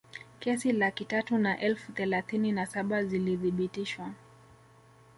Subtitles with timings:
[0.39, 4.11] Kesi laki tatu na elfu thelathini na saba zilithibitishwa